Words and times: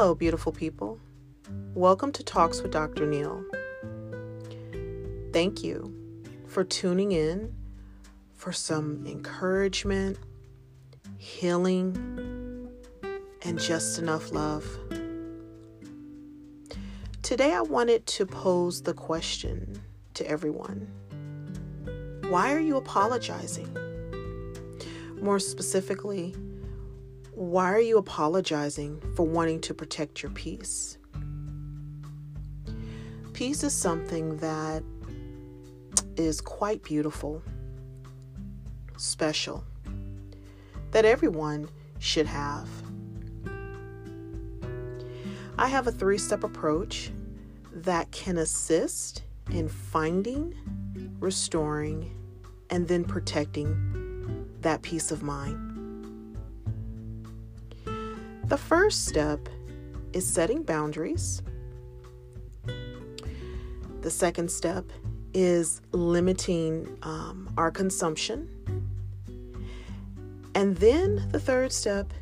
Hello, 0.00 0.14
beautiful 0.14 0.50
people. 0.50 0.98
Welcome 1.74 2.10
to 2.12 2.24
Talks 2.24 2.62
with 2.62 2.72
Dr. 2.72 3.04
Neil. 3.06 3.44
Thank 5.30 5.62
you 5.62 5.94
for 6.46 6.64
tuning 6.64 7.12
in 7.12 7.54
for 8.32 8.50
some 8.50 9.06
encouragement, 9.06 10.16
healing, 11.18 12.70
and 13.42 13.60
just 13.60 13.98
enough 13.98 14.32
love. 14.32 14.64
Today, 17.20 17.52
I 17.52 17.60
wanted 17.60 18.06
to 18.06 18.24
pose 18.24 18.80
the 18.80 18.94
question 18.94 19.82
to 20.14 20.26
everyone 20.26 20.88
Why 22.30 22.54
are 22.54 22.58
you 22.58 22.78
apologizing? 22.78 23.76
More 25.20 25.38
specifically, 25.38 26.34
why 27.40 27.72
are 27.72 27.80
you 27.80 27.96
apologizing 27.96 29.00
for 29.16 29.22
wanting 29.22 29.62
to 29.62 29.72
protect 29.72 30.22
your 30.22 30.30
peace? 30.32 30.98
Peace 33.32 33.64
is 33.64 33.72
something 33.72 34.36
that 34.36 34.82
is 36.18 36.42
quite 36.42 36.82
beautiful, 36.82 37.42
special, 38.98 39.64
that 40.90 41.06
everyone 41.06 41.66
should 41.98 42.26
have. 42.26 42.68
I 45.56 45.66
have 45.66 45.86
a 45.86 45.92
three 45.92 46.18
step 46.18 46.44
approach 46.44 47.10
that 47.72 48.10
can 48.10 48.36
assist 48.36 49.22
in 49.50 49.66
finding, 49.66 50.54
restoring, 51.20 52.14
and 52.68 52.86
then 52.86 53.02
protecting 53.02 54.46
that 54.60 54.82
peace 54.82 55.10
of 55.10 55.22
mind. 55.22 55.69
The 58.50 58.58
first 58.58 59.06
step 59.06 59.48
is 60.12 60.26
setting 60.26 60.64
boundaries. 60.64 61.40
The 64.00 64.10
second 64.10 64.50
step 64.50 64.90
is 65.32 65.80
limiting 65.92 66.98
um, 67.02 67.48
our 67.56 67.70
consumption. 67.70 68.48
And 70.56 70.76
then 70.78 71.28
the 71.30 71.38
third 71.38 71.70
step 71.70 72.12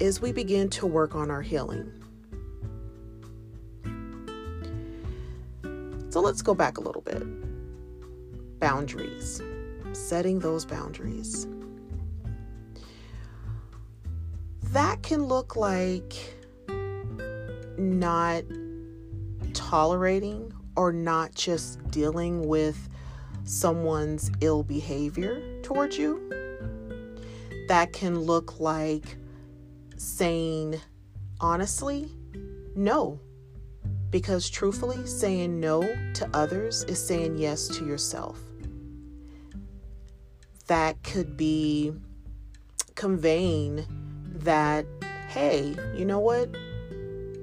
is 0.00 0.22
we 0.22 0.32
begin 0.32 0.70
to 0.70 0.86
work 0.86 1.14
on 1.14 1.30
our 1.30 1.42
healing. 1.42 1.92
So 6.08 6.20
let's 6.22 6.40
go 6.40 6.54
back 6.54 6.78
a 6.78 6.80
little 6.80 7.02
bit. 7.02 7.22
Boundaries, 8.60 9.42
setting 9.92 10.38
those 10.38 10.64
boundaries. 10.64 11.46
Can 15.08 15.24
look 15.24 15.56
like 15.56 16.12
not 17.78 18.44
tolerating 19.54 20.52
or 20.76 20.92
not 20.92 21.34
just 21.34 21.82
dealing 21.90 22.46
with 22.46 22.90
someone's 23.44 24.30
ill 24.42 24.62
behavior 24.62 25.40
towards 25.62 25.96
you. 25.96 26.20
That 27.68 27.94
can 27.94 28.20
look 28.20 28.60
like 28.60 29.16
saying 29.96 30.78
honestly, 31.40 32.12
no. 32.76 33.18
Because 34.10 34.50
truthfully, 34.50 35.06
saying 35.06 35.58
no 35.58 35.80
to 36.16 36.28
others 36.34 36.84
is 36.84 37.02
saying 37.02 37.38
yes 37.38 37.66
to 37.68 37.86
yourself. 37.86 38.38
That 40.66 41.02
could 41.02 41.34
be 41.34 41.94
conveying 42.94 43.86
that, 44.40 44.86
hey, 45.38 45.76
you 45.94 46.04
know 46.04 46.18
what? 46.18 46.52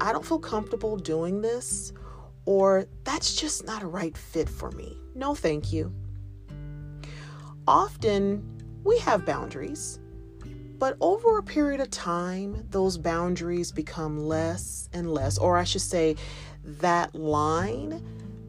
I 0.01 0.11
don't 0.11 0.25
feel 0.25 0.37
comfortable 0.37 0.97
doing 0.97 1.39
this, 1.39 1.93
or 2.43 2.87
that's 3.05 3.37
just 3.37 3.65
not 3.65 3.83
a 3.83 3.87
right 3.87 4.17
fit 4.17 4.49
for 4.49 4.69
me. 4.71 4.97
No, 5.15 5.33
thank 5.33 5.71
you. 5.71 5.93
Often 7.65 8.43
we 8.83 8.97
have 8.99 9.25
boundaries, 9.25 10.01
but 10.77 10.97
over 10.99 11.37
a 11.37 11.43
period 11.43 11.79
of 11.79 11.89
time, 11.89 12.67
those 12.69 12.97
boundaries 12.97 13.71
become 13.71 14.19
less 14.19 14.89
and 14.91 15.09
less, 15.09 15.37
or 15.37 15.57
I 15.57 15.63
should 15.63 15.79
say, 15.79 16.17
that 16.65 17.15
line 17.15 18.05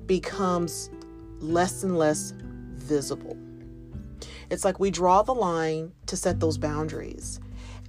becomes 0.06 0.90
less 1.38 1.84
and 1.84 1.96
less 1.96 2.34
visible. 2.74 3.36
It's 4.50 4.64
like 4.64 4.80
we 4.80 4.90
draw 4.90 5.22
the 5.22 5.34
line 5.34 5.92
to 6.06 6.16
set 6.16 6.40
those 6.40 6.58
boundaries 6.58 7.38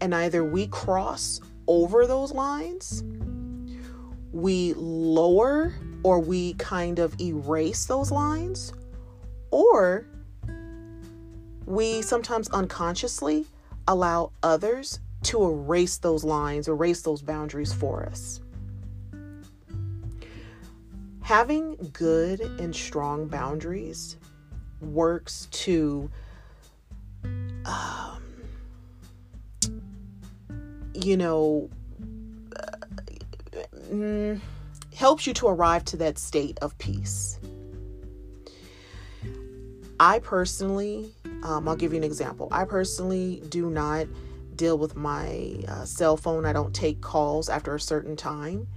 and 0.01 0.13
either 0.13 0.43
we 0.43 0.67
cross 0.67 1.41
over 1.67 2.07
those 2.07 2.31
lines, 2.31 3.03
we 4.31 4.73
lower 4.75 5.73
or 6.03 6.19
we 6.19 6.53
kind 6.53 6.99
of 6.99 7.19
erase 7.19 7.85
those 7.85 8.11
lines, 8.11 8.73
or 9.51 10.05
we 11.65 12.01
sometimes 12.01 12.47
unconsciously 12.49 13.45
allow 13.87 14.31
others 14.43 14.99
to 15.23 15.43
erase 15.43 15.97
those 15.97 16.23
lines, 16.23 16.67
erase 16.67 17.01
those 17.01 17.21
boundaries 17.21 17.73
for 17.73 18.05
us. 18.05 18.39
Having 21.21 21.75
good 21.91 22.39
and 22.39 22.73
strong 22.73 23.27
boundaries 23.27 24.15
works 24.79 25.47
to 25.51 26.09
you 31.03 31.17
know, 31.17 31.69
uh, 33.91 34.35
helps 34.95 35.27
you 35.27 35.33
to 35.35 35.47
arrive 35.47 35.85
to 35.85 35.97
that 35.97 36.17
state 36.17 36.57
of 36.61 36.77
peace. 36.77 37.39
I 39.99 40.19
personally, 40.19 41.11
um, 41.43 41.67
I'll 41.67 41.75
give 41.75 41.91
you 41.91 41.97
an 41.97 42.03
example. 42.03 42.47
I 42.51 42.65
personally 42.65 43.41
do 43.49 43.69
not 43.69 44.07
deal 44.55 44.77
with 44.77 44.95
my 44.95 45.63
uh, 45.67 45.85
cell 45.85 46.17
phone. 46.17 46.45
I 46.45 46.53
don't 46.53 46.73
take 46.73 47.01
calls 47.01 47.49
after 47.49 47.73
a 47.75 47.79
certain 47.79 48.15
time. 48.15 48.67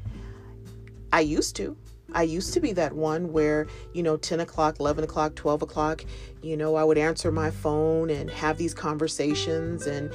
I 1.12 1.20
used 1.20 1.56
to. 1.56 1.76
I 2.12 2.22
used 2.22 2.52
to 2.54 2.60
be 2.60 2.72
that 2.72 2.92
one 2.92 3.32
where, 3.32 3.66
you 3.92 4.02
know, 4.02 4.16
10 4.16 4.40
o'clock, 4.40 4.80
11 4.80 5.04
o'clock, 5.04 5.36
12 5.36 5.62
o'clock, 5.62 6.04
you 6.42 6.56
know, 6.56 6.74
I 6.74 6.82
would 6.82 6.98
answer 6.98 7.30
my 7.30 7.50
phone 7.50 8.10
and 8.10 8.28
have 8.30 8.58
these 8.58 8.74
conversations. 8.74 9.86
And 9.86 10.12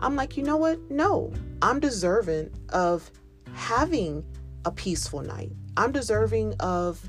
I'm 0.00 0.16
like, 0.16 0.36
you 0.36 0.42
know 0.42 0.56
what? 0.56 0.78
No, 0.90 1.32
I'm 1.62 1.80
deserving 1.80 2.50
of 2.70 3.10
having 3.54 4.24
a 4.64 4.70
peaceful 4.70 5.22
night. 5.22 5.52
I'm 5.76 5.92
deserving 5.92 6.54
of 6.60 7.08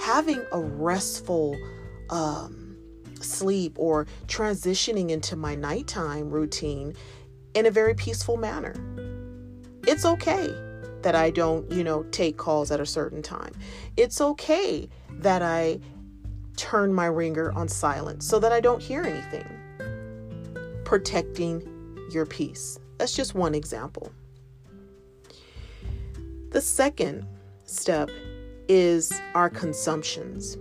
having 0.00 0.42
a 0.52 0.60
restful 0.60 1.56
um, 2.10 2.76
sleep 3.20 3.74
or 3.78 4.06
transitioning 4.26 5.10
into 5.10 5.36
my 5.36 5.54
nighttime 5.54 6.30
routine 6.30 6.94
in 7.54 7.66
a 7.66 7.70
very 7.70 7.94
peaceful 7.94 8.36
manner. 8.36 8.74
It's 9.86 10.04
okay 10.04 10.48
that 11.02 11.14
I 11.14 11.30
don't, 11.30 11.70
you 11.70 11.82
know, 11.82 12.02
take 12.04 12.36
calls 12.36 12.70
at 12.70 12.80
a 12.80 12.86
certain 12.86 13.22
time. 13.22 13.52
It's 13.96 14.20
okay 14.20 14.88
that 15.10 15.42
I 15.42 15.80
turn 16.56 16.92
my 16.92 17.06
ringer 17.06 17.52
on 17.52 17.68
silent 17.68 18.22
so 18.22 18.38
that 18.38 18.52
I 18.52 18.60
don't 18.60 18.82
hear 18.82 19.02
anything. 19.02 19.46
Protecting 20.84 21.79
your 22.12 22.26
peace. 22.26 22.78
That's 22.98 23.14
just 23.14 23.34
one 23.34 23.54
example. 23.54 24.12
The 26.50 26.60
second 26.60 27.26
step 27.64 28.10
is 28.68 29.12
our 29.34 29.48
consumptions. 29.48 30.58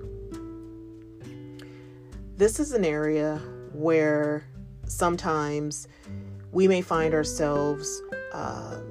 This 2.38 2.60
is 2.60 2.72
an 2.72 2.86
area 2.86 3.42
where 3.74 4.46
sometimes 4.86 5.88
we 6.52 6.68
may 6.68 6.82
find 6.82 7.14
ourselves 7.14 8.02
um, 8.34 8.84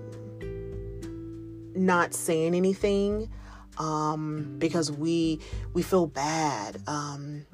not 1.75 2.15
saying 2.15 2.55
anything 2.55 3.31
um, 3.79 4.57
because 4.59 4.91
we 4.91 5.41
we 5.73 5.83
feel 5.83 6.07
bad 6.07 6.83
um, 6.87 7.45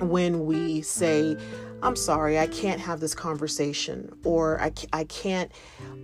when 0.00 0.46
we 0.46 0.82
say, 0.82 1.36
"I'm 1.82 1.96
sorry, 1.96 2.38
I 2.38 2.46
can't 2.46 2.80
have 2.80 3.00
this 3.00 3.14
conversation," 3.14 4.12
or 4.24 4.60
"I 4.60 4.72
I 4.92 5.04
can't 5.04 5.50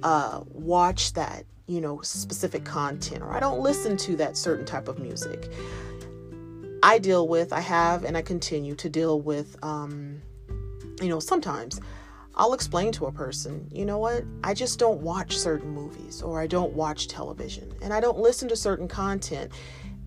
uh, 0.03 0.41
watch 0.47 1.13
that 1.15 1.45
you 1.67 1.81
know 1.81 2.01
specific 2.03 2.65
content," 2.65 3.23
or 3.23 3.33
"I 3.33 3.41
don't 3.41 3.61
listen 3.61 3.97
to 3.99 4.17
that 4.17 4.37
certain 4.37 4.65
type 4.65 4.89
of 4.89 4.99
music." 4.99 5.51
I 6.83 6.99
deal 6.99 7.27
with, 7.27 7.53
I 7.53 7.61
have, 7.61 8.05
and 8.05 8.17
I 8.17 8.23
continue 8.23 8.77
to 8.77 8.89
deal 8.89 9.21
with, 9.21 9.57
um, 9.65 10.23
you 11.01 11.09
know, 11.09 11.19
sometimes 11.19 11.81
I'll 12.37 12.53
explain 12.53 12.93
to 12.93 13.07
a 13.07 13.13
person, 13.13 13.67
you 13.73 13.87
know 13.87 13.99
what? 13.99 14.25
I 14.45 14.53
just 14.53 14.79
don't 14.79 15.01
watch 15.01 15.37
certain 15.37 15.71
movies 15.71 16.21
or 16.21 16.39
I 16.39 16.47
don't 16.47 16.75
watch 16.75 17.09
television 17.09 17.73
and 17.81 17.95
I 17.95 18.01
don't 18.01 18.19
listen 18.19 18.49
to 18.51 18.57
certain 18.57 18.89
content. 18.89 19.53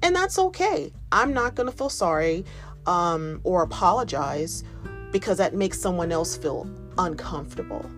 And 0.04 0.16
that's 0.16 0.38
okay. 0.38 0.94
I'm 1.12 1.34
not 1.34 1.56
going 1.56 1.70
to 1.70 1.76
feel 1.76 1.90
sorry 1.90 2.46
um, 2.90 3.40
or 3.44 3.62
apologize 3.62 4.64
because 5.12 5.38
that 5.38 5.54
makes 5.54 5.80
someone 5.80 6.12
else 6.12 6.36
feel 6.36 6.68
uncomfortable. 6.98 7.90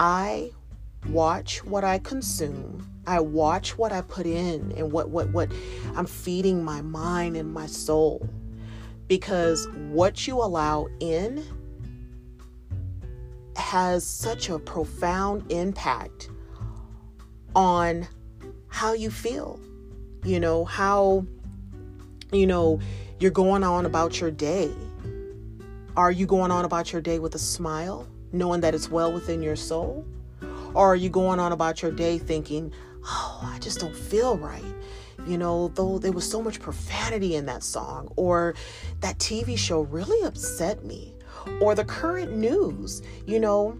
I 0.00 0.50
watch 1.08 1.64
what 1.64 1.84
I 1.84 1.98
consume. 1.98 2.84
I 3.06 3.20
watch 3.20 3.78
what 3.78 3.92
I 3.92 4.00
put 4.00 4.26
in 4.26 4.72
and 4.76 4.90
what 4.90 5.10
what 5.10 5.30
what 5.30 5.50
I'm 5.94 6.06
feeding 6.06 6.64
my 6.64 6.82
mind 6.82 7.36
and 7.36 7.54
my 7.54 7.66
soul. 7.66 8.28
Because 9.06 9.68
what 9.92 10.26
you 10.26 10.42
allow 10.42 10.88
in 10.98 11.44
has 13.54 14.04
such 14.04 14.50
a 14.50 14.58
profound 14.58 15.50
impact 15.52 16.28
on 17.54 18.08
how 18.66 18.94
you 18.94 19.10
feel. 19.12 19.60
You 20.24 20.40
know, 20.40 20.64
how 20.64 21.24
you 22.32 22.46
know 22.46 22.80
you're 23.18 23.30
going 23.30 23.62
on 23.62 23.86
about 23.86 24.20
your 24.20 24.30
day. 24.30 24.70
Are 25.96 26.10
you 26.10 26.26
going 26.26 26.50
on 26.50 26.64
about 26.64 26.92
your 26.92 27.00
day 27.00 27.18
with 27.18 27.34
a 27.34 27.38
smile, 27.38 28.06
knowing 28.32 28.60
that 28.60 28.74
it's 28.74 28.90
well 28.90 29.12
within 29.12 29.42
your 29.42 29.56
soul? 29.56 30.04
Or 30.74 30.92
are 30.92 30.96
you 30.96 31.08
going 31.08 31.40
on 31.40 31.52
about 31.52 31.80
your 31.80 31.90
day 31.90 32.18
thinking, 32.18 32.72
oh, 33.04 33.40
I 33.42 33.58
just 33.60 33.80
don't 33.80 33.96
feel 33.96 34.36
right? 34.36 34.62
You 35.26 35.38
know, 35.38 35.68
though 35.68 35.98
there 35.98 36.12
was 36.12 36.30
so 36.30 36.42
much 36.42 36.60
profanity 36.60 37.34
in 37.34 37.46
that 37.46 37.62
song, 37.62 38.12
or 38.16 38.54
that 39.00 39.18
TV 39.18 39.56
show 39.56 39.80
really 39.82 40.26
upset 40.26 40.84
me, 40.84 41.14
or 41.60 41.74
the 41.74 41.84
current 41.84 42.36
news, 42.36 43.02
you 43.24 43.40
know, 43.40 43.78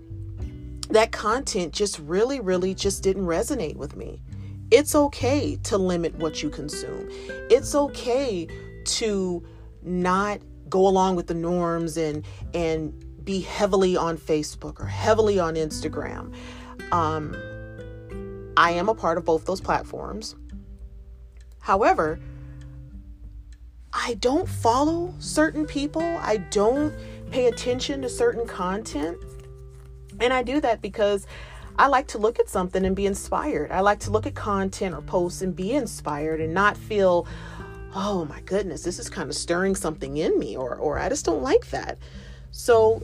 that 0.90 1.12
content 1.12 1.74
just 1.74 1.98
really, 1.98 2.40
really 2.40 2.74
just 2.74 3.02
didn't 3.02 3.26
resonate 3.26 3.76
with 3.76 3.96
me. 3.96 4.22
It's 4.70 4.94
okay 4.94 5.56
to 5.64 5.78
limit 5.78 6.16
what 6.16 6.42
you 6.42 6.50
consume. 6.50 7.08
It's 7.50 7.74
okay 7.74 8.48
to 8.84 9.46
not 9.82 10.40
go 10.68 10.86
along 10.86 11.16
with 11.16 11.28
the 11.28 11.34
norms 11.34 11.96
and 11.96 12.24
and 12.52 12.92
be 13.24 13.40
heavily 13.40 13.96
on 13.96 14.16
Facebook 14.16 14.80
or 14.80 14.86
heavily 14.86 15.38
on 15.38 15.54
Instagram. 15.54 16.34
Um, 16.92 17.36
I 18.56 18.70
am 18.72 18.88
a 18.88 18.94
part 18.94 19.18
of 19.18 19.24
both 19.24 19.44
those 19.44 19.60
platforms. 19.60 20.36
However, 21.60 22.20
I 23.92 24.14
don't 24.14 24.48
follow 24.48 25.14
certain 25.18 25.66
people. 25.66 26.02
I 26.02 26.36
don't 26.36 26.94
pay 27.30 27.46
attention 27.46 28.02
to 28.02 28.08
certain 28.08 28.46
content. 28.46 29.18
And 30.20 30.32
I 30.32 30.42
do 30.42 30.60
that 30.60 30.80
because 30.80 31.26
I 31.78 31.88
like 31.88 32.06
to 32.08 32.18
look 32.18 32.38
at 32.38 32.48
something 32.48 32.84
and 32.84 32.96
be 32.96 33.06
inspired. 33.06 33.70
I 33.70 33.80
like 33.80 34.00
to 34.00 34.10
look 34.10 34.26
at 34.26 34.34
content 34.34 34.94
or 34.94 35.02
posts 35.02 35.42
and 35.42 35.54
be 35.54 35.72
inspired 35.72 36.40
and 36.40 36.54
not 36.54 36.76
feel, 36.76 37.26
oh 37.94 38.24
my 38.24 38.40
goodness, 38.42 38.82
this 38.82 38.98
is 38.98 39.10
kind 39.10 39.28
of 39.28 39.36
stirring 39.36 39.74
something 39.74 40.16
in 40.16 40.38
me, 40.38 40.56
or, 40.56 40.76
or 40.76 40.98
I 40.98 41.08
just 41.08 41.26
don't 41.26 41.42
like 41.42 41.68
that. 41.70 41.98
So 42.50 43.02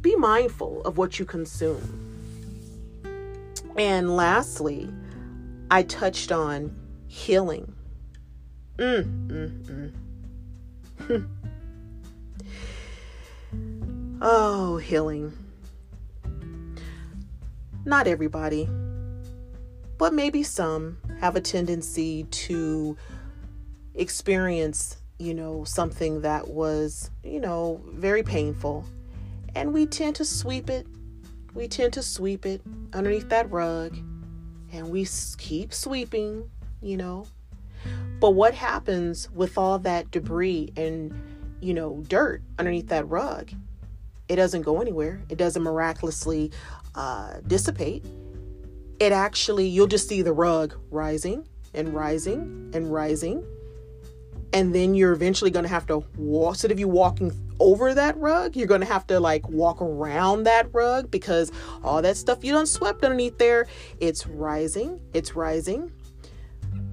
be 0.00 0.14
mindful 0.14 0.82
of 0.82 0.98
what 0.98 1.18
you 1.18 1.24
consume. 1.24 2.04
And 3.76 4.16
lastly, 4.16 4.88
I 5.70 5.82
touched 5.82 6.30
on 6.30 6.74
healing. 7.08 7.74
Mm, 8.76 9.28
mm, 9.28 9.92
mm. 11.08 11.28
oh, 14.20 14.76
healing. 14.76 15.32
Not 17.88 18.06
everybody, 18.06 18.68
but 19.96 20.12
maybe 20.12 20.42
some 20.42 20.98
have 21.20 21.36
a 21.36 21.40
tendency 21.40 22.24
to 22.24 22.98
experience, 23.94 24.98
you 25.18 25.32
know, 25.32 25.64
something 25.64 26.20
that 26.20 26.48
was, 26.48 27.10
you 27.24 27.40
know, 27.40 27.80
very 27.86 28.22
painful. 28.22 28.84
And 29.54 29.72
we 29.72 29.86
tend 29.86 30.16
to 30.16 30.26
sweep 30.26 30.68
it. 30.68 30.86
We 31.54 31.66
tend 31.66 31.94
to 31.94 32.02
sweep 32.02 32.44
it 32.44 32.60
underneath 32.92 33.30
that 33.30 33.50
rug. 33.50 33.96
And 34.70 34.90
we 34.90 35.08
keep 35.38 35.72
sweeping, 35.72 36.50
you 36.82 36.98
know. 36.98 37.26
But 38.20 38.32
what 38.32 38.52
happens 38.52 39.30
with 39.30 39.56
all 39.56 39.78
that 39.78 40.10
debris 40.10 40.74
and, 40.76 41.18
you 41.62 41.72
know, 41.72 42.04
dirt 42.06 42.42
underneath 42.58 42.88
that 42.88 43.08
rug? 43.08 43.50
It 44.28 44.36
doesn't 44.36 44.60
go 44.60 44.82
anywhere. 44.82 45.22
It 45.30 45.38
doesn't 45.38 45.62
miraculously 45.62 46.52
uh, 46.98 47.40
dissipate. 47.46 48.04
It 48.98 49.12
actually, 49.12 49.68
you'll 49.68 49.86
just 49.86 50.08
see 50.08 50.22
the 50.22 50.32
rug 50.32 50.74
rising 50.90 51.46
and 51.72 51.94
rising 51.94 52.70
and 52.74 52.92
rising 52.92 53.46
and 54.52 54.74
then 54.74 54.94
you're 54.94 55.12
eventually 55.12 55.50
going 55.50 55.64
to 55.64 55.68
have 55.68 55.86
to 55.86 55.98
walk 56.16 56.54
instead 56.54 56.70
of 56.70 56.78
you 56.78 56.88
walking 56.88 57.30
over 57.60 57.94
that 57.94 58.16
rug 58.16 58.56
you're 58.56 58.66
going 58.66 58.80
to 58.80 58.86
have 58.86 59.06
to 59.06 59.20
like 59.20 59.46
walk 59.48 59.82
around 59.82 60.44
that 60.44 60.72
rug 60.72 61.10
because 61.10 61.52
all 61.84 62.00
that 62.00 62.16
stuff 62.16 62.42
you 62.44 62.52
don't 62.52 62.66
swept 62.66 63.04
underneath 63.04 63.36
there 63.38 63.66
it's 64.00 64.26
rising 64.26 65.00
it's 65.12 65.36
rising 65.36 65.92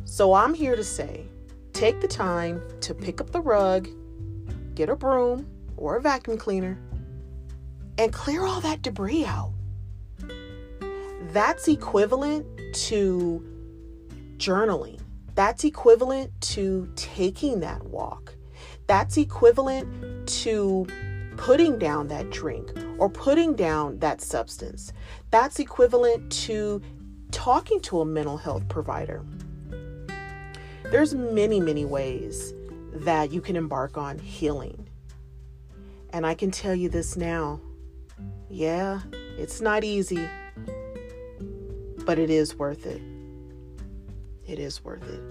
so 0.04 0.34
i'm 0.34 0.54
here 0.54 0.76
to 0.76 0.84
say 0.84 1.24
take 1.72 2.02
the 2.02 2.08
time 2.08 2.62
to 2.82 2.94
pick 2.94 3.22
up 3.22 3.32
the 3.32 3.42
rug 3.42 3.88
get 4.74 4.90
a 4.90 4.96
broom 4.96 5.48
or 5.78 5.96
a 5.96 6.02
vacuum 6.02 6.38
cleaner 6.38 6.78
and 7.98 8.12
clear 8.12 8.44
all 8.44 8.60
that 8.60 8.82
debris 8.82 9.24
out 9.24 9.54
that's 11.34 11.68
equivalent 11.68 12.46
to 12.74 13.44
journaling 14.38 15.00
that's 15.36 15.66
equivalent 15.66 16.32
to 16.40 16.90
taking 16.96 17.60
that 17.60 17.86
walk. 17.86 18.34
That's 18.88 19.18
equivalent 19.18 20.28
to 20.44 20.88
putting 21.36 21.78
down 21.78 22.08
that 22.08 22.30
drink 22.30 22.72
or 22.98 23.10
putting 23.10 23.54
down 23.54 24.00
that 24.00 24.22
substance. 24.22 24.94
That's 25.32 25.60
equivalent 25.60 26.32
to 26.32 26.82
talking 27.32 27.82
to 27.82 28.00
a 28.00 28.06
mental 28.06 28.38
health 28.38 28.68
provider. 28.70 29.26
There's 30.84 31.14
many, 31.14 31.60
many 31.60 31.84
ways 31.84 32.54
that 32.94 33.32
you 33.32 33.42
can 33.42 33.58
embark 33.58 33.98
on 33.98 34.18
healing. 34.20 34.88
And 36.12 36.26
I 36.26 36.34
can 36.34 36.50
tell 36.50 36.74
you 36.76 36.88
this 36.88 37.18
now. 37.18 37.60
Yeah, 38.50 39.02
it's 39.38 39.60
not 39.60 39.84
easy, 39.84 40.30
but 42.06 42.20
it 42.20 42.30
is 42.30 42.56
worth 42.56 42.86
it 42.86 43.02
it 44.48 44.60
is 44.60 44.84
worth 44.84 45.08
it. 45.10 45.22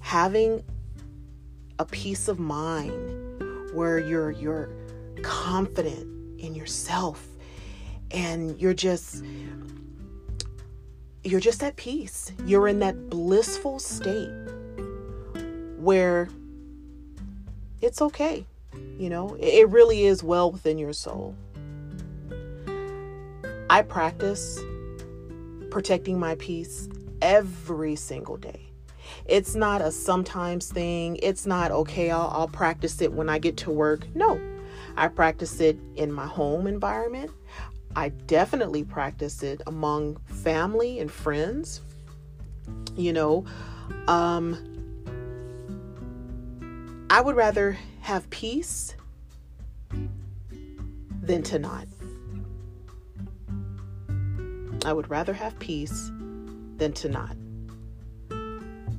Having 0.00 0.64
a 1.78 1.84
peace 1.84 2.28
of 2.28 2.38
mind 2.38 3.42
where 3.72 3.98
you're 3.98 4.30
you're 4.30 4.70
confident 5.22 6.06
in 6.40 6.54
yourself 6.54 7.26
and 8.10 8.60
you're 8.60 8.74
just 8.74 9.24
you're 11.22 11.40
just 11.40 11.62
at 11.62 11.76
peace. 11.76 12.32
You're 12.46 12.68
in 12.68 12.78
that 12.80 13.10
blissful 13.10 13.78
state 13.78 14.32
where 15.78 16.28
it's 17.80 18.00
okay. 18.00 18.46
You 18.98 19.10
know, 19.10 19.36
it 19.40 19.68
really 19.68 20.04
is 20.04 20.22
well 20.22 20.50
within 20.50 20.78
your 20.78 20.92
soul. 20.92 21.34
I 23.70 23.82
practice 23.82 24.60
protecting 25.74 26.20
my 26.20 26.36
peace 26.36 26.88
every 27.20 27.96
single 27.96 28.36
day. 28.36 28.70
It's 29.26 29.56
not 29.56 29.80
a 29.80 29.90
sometimes 29.90 30.70
thing. 30.70 31.18
It's 31.20 31.46
not, 31.46 31.72
okay, 31.72 32.12
I'll, 32.12 32.30
I'll 32.32 32.46
practice 32.46 33.00
it 33.00 33.12
when 33.12 33.28
I 33.28 33.40
get 33.40 33.56
to 33.56 33.72
work. 33.72 34.06
No, 34.14 34.40
I 34.96 35.08
practice 35.08 35.58
it 35.58 35.76
in 35.96 36.12
my 36.12 36.28
home 36.28 36.68
environment. 36.68 37.32
I 37.96 38.10
definitely 38.10 38.84
practice 38.84 39.42
it 39.42 39.62
among 39.66 40.18
family 40.26 41.00
and 41.00 41.10
friends. 41.10 41.80
You 42.94 43.12
know, 43.12 43.44
um, 44.06 44.56
I 47.10 47.20
would 47.20 47.34
rather 47.34 47.76
have 48.00 48.30
peace 48.30 48.94
than 51.20 51.42
to 51.42 51.58
not. 51.58 51.88
I 54.84 54.92
would 54.92 55.10
rather 55.10 55.32
have 55.32 55.58
peace 55.58 56.10
than 56.76 56.92
to 56.94 57.08
not. 57.08 57.36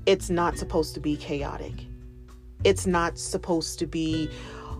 It's 0.05 0.29
not 0.29 0.57
supposed 0.57 0.93
to 0.95 0.99
be 0.99 1.15
chaotic. 1.17 1.73
It's 2.63 2.85
not 2.87 3.17
supposed 3.17 3.79
to 3.79 3.87
be 3.87 4.29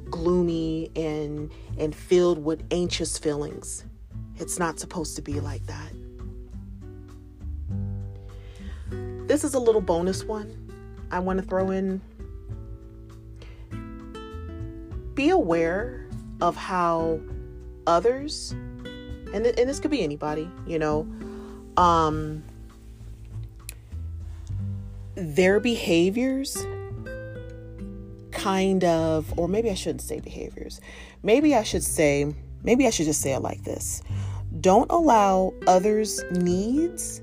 gloomy 0.09 0.91
and 0.95 1.51
and 1.77 1.95
filled 1.95 2.43
with 2.43 2.63
anxious 2.71 3.17
feelings. 3.17 3.85
It's 4.37 4.59
not 4.59 4.79
supposed 4.79 5.15
to 5.15 5.21
be 5.21 5.39
like 5.39 5.65
that. 5.65 5.91
This 9.27 9.43
is 9.43 9.53
a 9.53 9.59
little 9.59 9.81
bonus 9.81 10.23
one 10.23 10.65
I 11.11 11.19
want 11.19 11.39
to 11.39 11.45
throw 11.45 11.71
in. 11.71 12.01
Be 15.15 15.29
aware 15.29 16.07
of 16.41 16.55
how 16.55 17.19
others, 17.87 18.53
and, 19.33 19.43
th- 19.43 19.55
and 19.57 19.69
this 19.69 19.79
could 19.79 19.91
be 19.91 20.03
anybody, 20.03 20.49
you 20.65 20.79
know, 20.79 21.07
um, 21.77 22.43
their 25.15 25.59
behaviors 25.59 26.65
kind 28.31 28.83
of, 28.83 29.37
or 29.37 29.47
maybe 29.47 29.69
I 29.69 29.73
shouldn't 29.73 30.01
say 30.01 30.19
behaviors. 30.19 30.81
Maybe 31.23 31.55
I 31.55 31.63
should 31.63 31.83
say, 31.83 32.33
maybe 32.63 32.85
I 32.85 32.89
should 32.89 33.05
just 33.05 33.21
say 33.21 33.33
it 33.33 33.39
like 33.41 33.63
this. 33.63 34.01
Don't 34.59 34.89
allow 34.91 35.53
others' 35.67 36.23
needs 36.31 37.21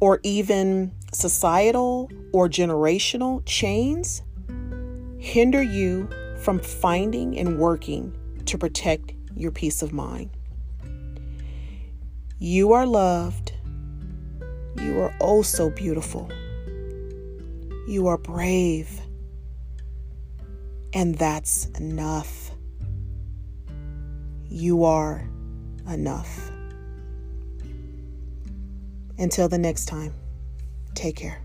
or 0.00 0.20
even 0.22 0.92
societal 1.12 2.10
or 2.32 2.48
generational 2.48 3.42
chains 3.46 4.22
hinder 5.18 5.62
you 5.62 6.08
from 6.40 6.58
finding 6.58 7.38
and 7.38 7.58
working 7.58 8.14
to 8.46 8.58
protect 8.58 9.12
your 9.34 9.50
peace 9.50 9.82
of 9.82 9.92
mind. 9.92 10.30
You 12.38 12.72
are 12.72 12.86
loved. 12.86 13.52
You 14.80 15.00
are 15.00 15.14
oh 15.20 15.42
so 15.42 15.70
beautiful. 15.70 16.30
You 17.86 18.06
are 18.06 18.18
brave. 18.18 19.00
And 20.92 21.14
that's 21.16 21.66
enough. 21.78 22.50
You 24.48 24.84
are 24.84 25.28
enough. 25.88 26.50
Until 29.18 29.48
the 29.48 29.58
next 29.58 29.86
time, 29.86 30.14
take 30.94 31.16
care. 31.16 31.43